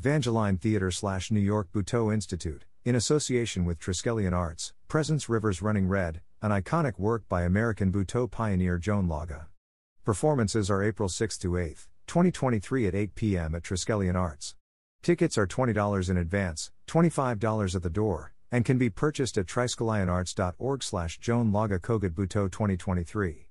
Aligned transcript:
Vangeline 0.00 0.60
Theatre 0.60 0.92
slash 0.92 1.32
New 1.32 1.40
York 1.40 1.72
Butoh 1.72 2.14
Institute, 2.14 2.64
in 2.84 2.94
association 2.94 3.64
with 3.64 3.80
Triskelion 3.80 4.32
Arts, 4.32 4.72
presents 4.86 5.28
Rivers 5.28 5.60
Running 5.60 5.88
Red, 5.88 6.20
an 6.40 6.52
iconic 6.52 7.00
work 7.00 7.28
by 7.28 7.42
American 7.42 7.90
Butoh 7.90 8.30
pioneer 8.30 8.78
Joan 8.78 9.08
Laage. 9.08 9.46
Performances 10.04 10.70
are 10.70 10.84
April 10.84 11.08
6 11.08 11.36
to 11.38 11.56
8, 11.56 11.88
2023 12.06 12.86
at 12.86 12.94
8 12.94 13.14
p.m. 13.16 13.54
at 13.56 13.64
Triskelion 13.64 14.14
Arts. 14.14 14.54
Tickets 15.02 15.36
are 15.36 15.48
$20 15.48 16.08
in 16.08 16.16
advance, 16.16 16.70
$25 16.86 17.74
at 17.74 17.82
the 17.82 17.90
door, 17.90 18.32
and 18.52 18.64
can 18.64 18.78
be 18.78 18.90
purchased 18.90 19.36
at 19.36 19.46
triskelionarts.org 19.46 20.82
slash 20.84 21.18
Joan 21.18 21.50
Laage 21.50 21.80
Kogut 21.80 22.10
Butoh 22.10 22.48
2023. 22.48 23.48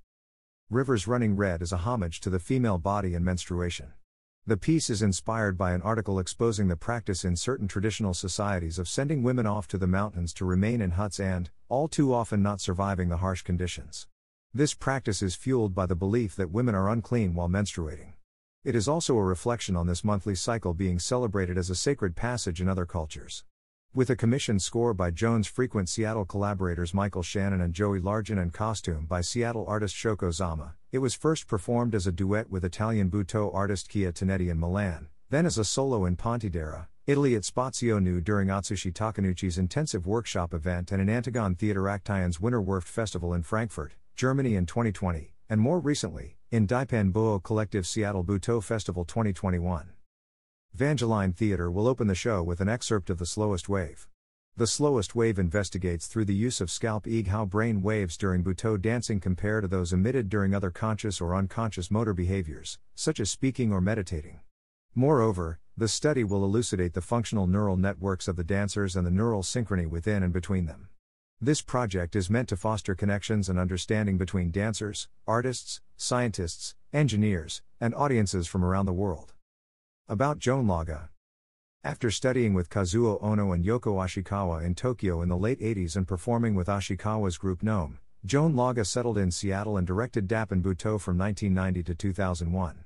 Rivers 0.70 1.06
Running 1.06 1.36
Red 1.36 1.60
is 1.60 1.72
a 1.72 1.78
homage 1.78 2.20
to 2.20 2.30
the 2.30 2.40
female 2.40 2.78
body 2.78 3.14
and 3.14 3.22
menstruation. 3.22 3.92
The 4.48 4.56
piece 4.56 4.88
is 4.88 5.02
inspired 5.02 5.58
by 5.58 5.72
an 5.74 5.82
article 5.82 6.18
exposing 6.18 6.68
the 6.68 6.76
practice 6.76 7.22
in 7.22 7.36
certain 7.36 7.68
traditional 7.68 8.14
societies 8.14 8.78
of 8.78 8.88
sending 8.88 9.22
women 9.22 9.46
off 9.46 9.68
to 9.68 9.76
the 9.76 9.86
mountains 9.86 10.32
to 10.32 10.46
remain 10.46 10.80
in 10.80 10.92
huts 10.92 11.20
and, 11.20 11.50
all 11.68 11.86
too 11.86 12.14
often, 12.14 12.42
not 12.42 12.62
surviving 12.62 13.10
the 13.10 13.18
harsh 13.18 13.42
conditions. 13.42 14.06
This 14.54 14.72
practice 14.72 15.20
is 15.20 15.34
fueled 15.34 15.74
by 15.74 15.84
the 15.84 15.94
belief 15.94 16.34
that 16.36 16.50
women 16.50 16.74
are 16.74 16.88
unclean 16.88 17.34
while 17.34 17.50
menstruating. 17.50 18.14
It 18.64 18.74
is 18.74 18.88
also 18.88 19.18
a 19.18 19.22
reflection 19.22 19.76
on 19.76 19.86
this 19.86 20.02
monthly 20.02 20.34
cycle 20.34 20.72
being 20.72 20.98
celebrated 20.98 21.58
as 21.58 21.68
a 21.68 21.74
sacred 21.74 22.16
passage 22.16 22.62
in 22.62 22.70
other 22.70 22.86
cultures. 22.86 23.44
With 23.98 24.10
a 24.10 24.14
commissioned 24.14 24.62
score 24.62 24.94
by 24.94 25.10
Joan's 25.10 25.48
frequent 25.48 25.88
Seattle 25.88 26.24
collaborators 26.24 26.94
Michael 26.94 27.24
Shannon 27.24 27.60
and 27.60 27.74
Joey 27.74 27.98
Largent 27.98 28.40
and 28.40 28.52
costume 28.52 29.06
by 29.06 29.22
Seattle 29.22 29.66
artist 29.66 29.92
Shoko 29.96 30.32
Zama, 30.32 30.76
it 30.92 30.98
was 30.98 31.16
first 31.16 31.48
performed 31.48 31.96
as 31.96 32.06
a 32.06 32.12
duet 32.12 32.48
with 32.48 32.64
Italian 32.64 33.10
Butoh 33.10 33.52
artist 33.52 33.88
Kia 33.88 34.12
Tonetti 34.12 34.50
in 34.50 34.60
Milan, 34.60 35.08
then 35.30 35.44
as 35.46 35.58
a 35.58 35.64
solo 35.64 36.04
in 36.04 36.14
Pontedera, 36.14 36.86
Italy 37.08 37.34
at 37.34 37.42
Spazio 37.42 38.00
Nu 38.00 38.20
during 38.20 38.46
Atsushi 38.46 38.92
Takenouchi's 38.92 39.58
intensive 39.58 40.06
workshop 40.06 40.54
event 40.54 40.92
and 40.92 41.02
in 41.02 41.08
Antagon 41.08 41.58
Theatre 41.58 41.88
Action's 41.88 42.38
Winter 42.38 42.62
Werft 42.62 42.84
Festival 42.84 43.34
in 43.34 43.42
Frankfurt, 43.42 43.94
Germany 44.14 44.54
in 44.54 44.64
2020, 44.64 45.34
and 45.50 45.60
more 45.60 45.80
recently, 45.80 46.36
in 46.52 46.68
Daipan 46.68 47.10
Butoh 47.10 47.42
Collective 47.42 47.84
Seattle 47.84 48.22
Butoh 48.22 48.62
Festival 48.62 49.04
2021. 49.04 49.90
Vangeline 50.74 51.32
Theatre 51.32 51.70
will 51.70 51.88
open 51.88 52.06
the 52.06 52.14
show 52.14 52.42
with 52.42 52.60
an 52.60 52.68
excerpt 52.68 53.10
of 53.10 53.18
The 53.18 53.26
Slowest 53.26 53.68
Wave. 53.68 54.06
The 54.56 54.66
Slowest 54.66 55.14
Wave 55.14 55.38
investigates 55.38 56.06
through 56.06 56.26
the 56.26 56.34
use 56.34 56.60
of 56.60 56.70
scalp 56.70 57.06
eeg 57.06 57.28
how 57.28 57.44
brain 57.44 57.82
waves 57.82 58.16
during 58.16 58.44
Butoh 58.44 58.80
dancing 58.80 59.18
compare 59.18 59.60
to 59.60 59.66
those 59.66 59.92
emitted 59.92 60.28
during 60.28 60.54
other 60.54 60.70
conscious 60.70 61.20
or 61.20 61.34
unconscious 61.34 61.90
motor 61.90 62.14
behaviors, 62.14 62.78
such 62.94 63.18
as 63.18 63.30
speaking 63.30 63.72
or 63.72 63.80
meditating. 63.80 64.40
Moreover, 64.94 65.58
the 65.76 65.88
study 65.88 66.22
will 66.22 66.44
elucidate 66.44 66.94
the 66.94 67.00
functional 67.00 67.46
neural 67.46 67.76
networks 67.76 68.28
of 68.28 68.36
the 68.36 68.44
dancers 68.44 68.94
and 68.94 69.06
the 69.06 69.10
neural 69.10 69.42
synchrony 69.42 69.88
within 69.88 70.22
and 70.22 70.32
between 70.32 70.66
them. 70.66 70.88
This 71.40 71.62
project 71.62 72.16
is 72.16 72.30
meant 72.30 72.48
to 72.48 72.56
foster 72.56 72.94
connections 72.94 73.48
and 73.48 73.58
understanding 73.58 74.18
between 74.18 74.50
dancers, 74.50 75.08
artists, 75.26 75.80
scientists, 75.96 76.74
engineers, 76.92 77.62
and 77.80 77.94
audiences 77.94 78.46
from 78.48 78.64
around 78.64 78.86
the 78.86 78.92
world. 78.92 79.34
About 80.10 80.38
Joan 80.38 80.66
Laage. 80.66 81.10
After 81.84 82.10
studying 82.10 82.54
with 82.54 82.70
Kazuo 82.70 83.20
Ohno 83.20 83.54
and 83.54 83.62
Yoko 83.62 84.02
Ashikawa 84.02 84.64
in 84.64 84.74
Tokyo 84.74 85.20
in 85.20 85.28
the 85.28 85.36
late 85.36 85.60
80s 85.60 85.96
and 85.96 86.08
performing 86.08 86.54
with 86.54 86.66
Ashikawa's 86.66 87.36
group 87.36 87.62
Gnome, 87.62 87.98
Joan 88.24 88.54
Laage 88.54 88.86
settled 88.86 89.18
in 89.18 89.30
Seattle 89.30 89.76
and 89.76 89.86
directed 89.86 90.26
Daipan 90.26 90.62
Butoh 90.62 90.98
from 90.98 91.18
1990 91.18 91.82
to 91.82 91.94
2001. 91.94 92.84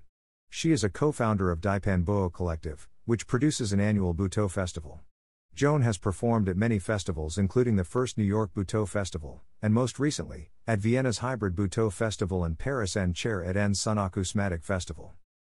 She 0.50 0.72
is 0.72 0.82
a 0.82 0.90
co 0.90 1.12
founder 1.12 1.52
of 1.52 1.60
Daipan 1.60 2.04
Butoh 2.04 2.32
Collective, 2.32 2.88
which 3.04 3.28
produces 3.28 3.72
an 3.72 3.78
annual 3.78 4.16
Butoh 4.16 4.50
festival. 4.50 4.98
Joan 5.54 5.82
has 5.82 5.98
performed 5.98 6.48
at 6.48 6.56
many 6.56 6.80
festivals, 6.80 7.38
including 7.38 7.76
the 7.76 7.84
first 7.84 8.18
New 8.18 8.24
York 8.24 8.50
Butoh 8.52 8.88
Festival, 8.88 9.42
and 9.62 9.72
most 9.72 10.00
recently, 10.00 10.50
at 10.66 10.80
Vienna's 10.80 11.18
Hybrid 11.18 11.54
Butoh 11.54 11.92
Festival 11.92 12.42
and 12.42 12.58
Paris 12.58 12.96
and 12.96 13.14
Chair 13.14 13.44
et 13.44 13.56
en 13.56 13.74
Sun 13.74 13.96
Acousmatic 13.96 14.64
Festival. 14.64 15.14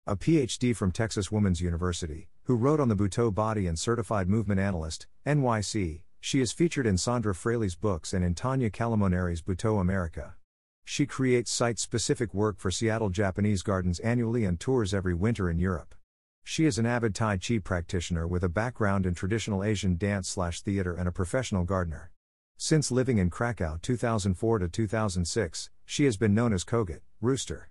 A 0.05 0.17
PhD 0.17 0.75
from 0.75 0.91
Texas 0.91 1.31
Women's 1.31 1.61
University, 1.61 2.27
who 2.43 2.57
wrote 2.57 2.81
on 2.81 2.89
the 2.89 2.95
Butoh 2.95 3.33
body 3.33 3.67
and 3.67 3.79
certified 3.79 4.27
movement 4.27 4.59
analyst, 4.59 5.07
NYC, 5.25 6.01
she 6.19 6.41
is 6.41 6.51
featured 6.51 6.85
in 6.85 6.95
Sondra 6.95 7.33
Fraleigh's 7.33 7.77
books 7.77 8.11
and 8.11 8.25
in 8.25 8.35
Tanya 8.35 8.69
Calamoneri's 8.69 9.41
Butoh 9.41 9.79
America. 9.79 10.35
She 10.83 11.05
creates 11.05 11.51
site 11.51 11.79
specific 11.79 12.33
work 12.33 12.59
for 12.59 12.69
Seattle 12.69 13.11
Japanese 13.11 13.61
Gardens 13.61 14.01
annually 14.01 14.43
and 14.43 14.59
tours 14.59 14.93
every 14.93 15.13
winter 15.13 15.49
in 15.49 15.57
Europe. 15.57 15.95
She 16.43 16.65
is 16.65 16.77
an 16.77 16.85
avid 16.85 17.15
Tai 17.15 17.37
Chi 17.37 17.59
practitioner 17.59 18.27
with 18.27 18.43
a 18.43 18.49
background 18.49 19.05
in 19.05 19.13
traditional 19.13 19.63
Asian 19.63 19.95
dance 19.95 20.27
slash 20.27 20.59
theater 20.59 20.93
and 20.93 21.07
a 21.07 21.13
professional 21.13 21.63
gardener. 21.63 22.11
Since 22.57 22.91
living 22.91 23.19
in 23.19 23.29
Krakow 23.29 23.79
2004 23.81 24.59
to 24.59 24.67
2006, 24.67 25.69
she 25.85 26.03
has 26.03 26.17
been 26.17 26.33
known 26.33 26.51
as 26.51 26.65
Kogut, 26.65 26.99
Rooster. 27.21 27.69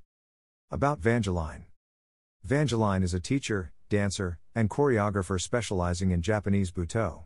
About 0.71 0.99
Vangeline. 0.99 1.67
Vangeline 2.45 3.05
is 3.05 3.15
a 3.15 3.21
teacher, 3.21 3.73
dancer, 3.89 4.37
and 4.53 4.69
choreographer 4.69 5.41
specializing 5.41 6.11
in 6.11 6.21
Japanese 6.21 6.73
Butoh. 6.73 7.23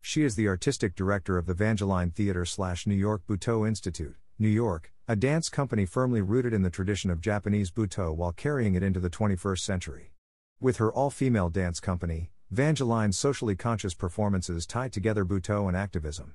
She 0.00 0.22
is 0.22 0.36
the 0.36 0.46
artistic 0.46 0.94
director 0.94 1.36
of 1.36 1.46
the 1.46 1.54
Vangeline 1.54 2.14
Theatre 2.14 2.44
slash 2.44 2.86
New 2.86 2.94
York 2.94 3.22
Butoh 3.26 3.66
Institute, 3.66 4.14
New 4.38 4.48
York, 4.48 4.92
a 5.08 5.16
dance 5.16 5.48
company 5.48 5.86
firmly 5.86 6.20
rooted 6.20 6.52
in 6.52 6.62
the 6.62 6.70
tradition 6.70 7.10
of 7.10 7.20
Japanese 7.20 7.72
Butoh 7.72 8.14
while 8.14 8.30
carrying 8.30 8.76
it 8.76 8.84
into 8.84 9.00
the 9.00 9.10
21st 9.10 9.58
century. 9.58 10.12
With 10.60 10.76
her 10.76 10.92
all 10.92 11.10
female 11.10 11.48
dance 11.48 11.80
company, 11.80 12.30
Vangeline's 12.52 13.18
socially 13.18 13.56
conscious 13.56 13.94
performances 13.94 14.68
tie 14.68 14.88
together 14.88 15.24
Butoh 15.24 15.66
and 15.66 15.76
activism. 15.76 16.34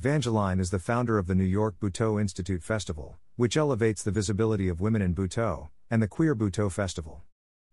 Vangeline 0.00 0.60
is 0.60 0.70
the 0.70 0.78
founder 0.78 1.18
of 1.18 1.26
the 1.26 1.34
New 1.34 1.42
York 1.42 1.80
Butoh 1.80 2.20
Institute 2.20 2.62
Festival, 2.62 3.18
which 3.34 3.56
elevates 3.56 4.04
the 4.04 4.12
visibility 4.12 4.68
of 4.68 4.80
women 4.80 5.02
in 5.02 5.16
Butoh, 5.16 5.70
and 5.90 6.00
the 6.00 6.06
Queer 6.06 6.36
Butoh 6.36 6.70
Festival. 6.70 7.24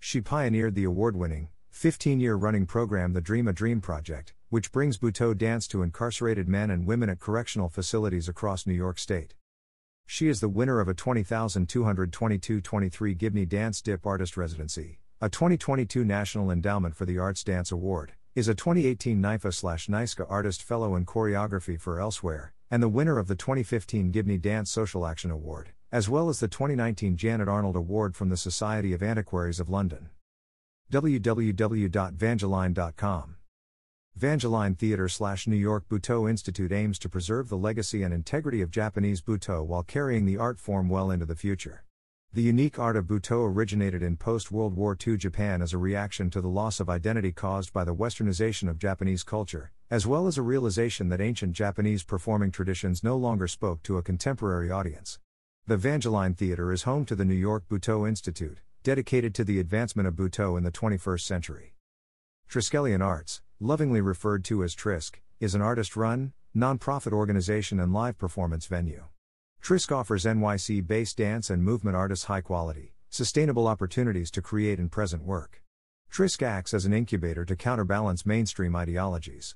She 0.01 0.21
pioneered 0.21 0.75
the 0.75 0.85
award 0.85 1.17
winning, 1.17 1.49
15 1.71 2.19
year 2.21 2.35
running 2.35 2.65
program 2.65 3.13
The 3.13 3.21
Dream 3.21 3.47
a 3.47 3.53
Dream 3.53 3.81
Project, 3.81 4.33
which 4.49 4.71
brings 4.71 4.97
Butoh 4.97 5.37
dance 5.37 5.67
to 5.67 5.83
incarcerated 5.83 6.47
men 6.47 6.71
and 6.71 6.87
women 6.87 7.09
at 7.09 7.19
correctional 7.19 7.67
facilities 7.69 8.29
across 8.29 8.65
New 8.65 8.73
York 8.73 8.97
State. 8.97 9.35
She 10.07 10.29
is 10.29 10.39
the 10.39 10.49
winner 10.49 10.79
of 10.79 10.87
a 10.87 10.93
20,222 10.93 12.61
23 12.61 13.13
Gibney 13.13 13.45
Dance 13.45 13.81
Dip 13.81 14.07
Artist 14.07 14.37
Residency, 14.37 14.99
a 15.21 15.29
2022 15.29 16.05
National 16.05 16.49
Endowment 16.49 16.95
for 16.95 17.05
the 17.05 17.19
Arts 17.19 17.43
Dance 17.43 17.71
Award, 17.71 18.13
is 18.35 18.47
a 18.47 18.55
2018 18.55 19.21
NYFA 19.21 19.53
slash 19.53 19.87
NYSCA 19.87 20.25
Artist 20.29 20.63
Fellow 20.63 20.95
in 20.95 21.05
Choreography 21.05 21.79
for 21.79 21.99
Elsewhere, 21.99 22.53
and 22.71 22.81
the 22.81 22.89
winner 22.89 23.19
of 23.19 23.27
the 23.27 23.35
2015 23.35 24.11
Gibney 24.11 24.37
Dance 24.37 24.71
Social 24.71 25.05
Action 25.05 25.29
Award 25.29 25.73
as 25.91 26.07
well 26.07 26.29
as 26.29 26.39
the 26.39 26.47
2019 26.47 27.17
Janet 27.17 27.47
Arnold 27.47 27.75
Award 27.75 28.15
from 28.15 28.29
the 28.29 28.37
Society 28.37 28.93
of 28.93 29.01
Antiquaries 29.01 29.59
of 29.59 29.69
London. 29.69 30.09
www.vangeline.com 30.91 33.35
Vangeline 34.19 34.77
Theatre 34.77 35.09
slash 35.09 35.47
New 35.47 35.55
York 35.55 35.89
Butoh 35.89 36.29
Institute 36.29 36.71
aims 36.71 36.99
to 36.99 37.09
preserve 37.09 37.49
the 37.49 37.57
legacy 37.57 38.03
and 38.03 38.13
integrity 38.13 38.61
of 38.61 38.69
Japanese 38.69 39.21
Butoh 39.21 39.65
while 39.65 39.81
carrying 39.81 40.27
the 40.27 40.37
art 40.37 40.59
form 40.59 40.89
well 40.89 41.09
into 41.09 41.25
the 41.25 41.35
future. 41.35 41.83
The 42.33 42.43
unique 42.43 42.77
art 42.77 42.95
of 42.95 43.05
Butoh 43.05 43.51
originated 43.51 44.03
in 44.03 44.15
post 44.15 44.51
World 44.51 44.75
War 44.75 44.95
II 44.95 45.17
Japan 45.17 45.63
as 45.63 45.73
a 45.73 45.79
reaction 45.79 46.29
to 46.29 46.41
the 46.41 46.47
loss 46.47 46.79
of 46.79 46.87
identity 46.87 47.31
caused 47.31 47.73
by 47.73 47.83
the 47.83 47.95
westernization 47.95 48.69
of 48.69 48.77
Japanese 48.77 49.23
culture, 49.23 49.71
as 49.89 50.05
well 50.05 50.27
as 50.27 50.37
a 50.37 50.43
realization 50.43 51.09
that 51.09 51.21
ancient 51.21 51.53
Japanese 51.53 52.03
performing 52.03 52.51
traditions 52.51 53.03
no 53.03 53.17
longer 53.17 53.47
spoke 53.47 53.81
to 53.81 53.97
a 53.97 54.03
contemporary 54.03 54.69
audience. 54.69 55.17
The 55.69 55.77
Vangeline 55.77 56.33
Theatre 56.35 56.73
is 56.73 56.81
home 56.81 57.05
to 57.05 57.15
the 57.15 57.23
New 57.23 57.35
York 57.35 57.65
Butoh 57.69 58.09
Institute, 58.09 58.57
dedicated 58.81 59.35
to 59.35 59.43
the 59.43 59.59
advancement 59.59 60.07
of 60.07 60.15
Butoh 60.15 60.57
in 60.57 60.63
the 60.63 60.71
21st 60.71 61.21
century. 61.21 61.75
Triskelion 62.49 63.05
Arts, 63.05 63.43
lovingly 63.59 64.01
referred 64.01 64.43
to 64.45 64.63
as 64.63 64.73
Trisk, 64.73 65.21
is 65.39 65.53
an 65.53 65.61
artist 65.61 65.95
run, 65.95 66.33
nonprofit 66.57 67.13
organization 67.13 67.79
and 67.79 67.93
live 67.93 68.17
performance 68.17 68.65
venue. 68.65 69.03
Trisk 69.61 69.91
offers 69.91 70.25
NYC 70.25 70.87
based 70.87 71.17
dance 71.17 71.51
and 71.51 71.63
movement 71.63 71.95
artists 71.95 72.25
high 72.25 72.41
quality, 72.41 72.95
sustainable 73.11 73.67
opportunities 73.67 74.31
to 74.31 74.41
create 74.41 74.79
and 74.79 74.91
present 74.91 75.21
work. 75.21 75.61
Trisk 76.11 76.41
acts 76.41 76.73
as 76.73 76.87
an 76.87 76.93
incubator 76.93 77.45
to 77.45 77.55
counterbalance 77.55 78.25
mainstream 78.25 78.75
ideologies. 78.75 79.55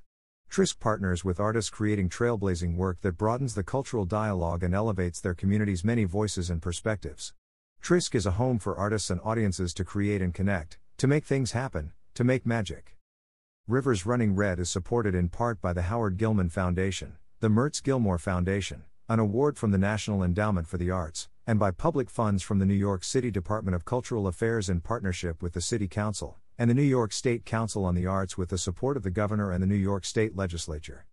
Trisk 0.54 0.78
partners 0.78 1.24
with 1.24 1.40
artists 1.40 1.68
creating 1.68 2.10
trailblazing 2.10 2.76
work 2.76 3.00
that 3.00 3.18
broadens 3.18 3.56
the 3.56 3.64
cultural 3.64 4.04
dialogue 4.04 4.62
and 4.62 4.72
elevates 4.72 5.20
their 5.20 5.34
community's 5.34 5.82
many 5.82 6.04
voices 6.04 6.48
and 6.48 6.62
perspectives. 6.62 7.34
Trisk 7.82 8.14
is 8.14 8.24
a 8.24 8.38
home 8.38 8.60
for 8.60 8.76
artists 8.76 9.10
and 9.10 9.20
audiences 9.24 9.74
to 9.74 9.84
create 9.84 10.22
and 10.22 10.32
connect, 10.32 10.78
to 10.98 11.08
make 11.08 11.24
things 11.24 11.50
happen, 11.50 11.92
to 12.14 12.22
make 12.22 12.46
magic. 12.46 12.96
Rivers 13.66 14.06
Running 14.06 14.36
Red 14.36 14.60
is 14.60 14.70
supported 14.70 15.12
in 15.12 15.28
part 15.28 15.60
by 15.60 15.72
the 15.72 15.82
Howard 15.82 16.18
Gilman 16.18 16.50
Foundation, 16.50 17.16
the 17.40 17.48
Mertz 17.48 17.82
Gilmore 17.82 18.18
Foundation, 18.18 18.84
an 19.08 19.18
award 19.18 19.58
from 19.58 19.72
the 19.72 19.76
National 19.76 20.22
Endowment 20.22 20.68
for 20.68 20.78
the 20.78 20.88
Arts, 20.88 21.28
and 21.48 21.58
by 21.58 21.72
public 21.72 22.08
funds 22.08 22.44
from 22.44 22.60
the 22.60 22.66
New 22.66 22.74
York 22.74 23.02
City 23.02 23.32
Department 23.32 23.74
of 23.74 23.84
Cultural 23.84 24.28
Affairs 24.28 24.70
in 24.70 24.80
partnership 24.80 25.42
with 25.42 25.54
the 25.54 25.60
City 25.60 25.88
Council, 25.88 26.38
and 26.58 26.70
the 26.70 26.74
New 26.74 26.82
York 26.82 27.12
State 27.12 27.44
Council 27.44 27.84
on 27.84 27.94
the 27.94 28.06
Arts 28.06 28.38
with 28.38 28.50
the 28.50 28.58
support 28.58 28.96
of 28.96 29.02
the 29.02 29.10
Governor 29.10 29.50
and 29.50 29.62
the 29.62 29.66
New 29.66 29.74
York 29.74 30.04
State 30.04 30.36
Legislature. 30.36 31.04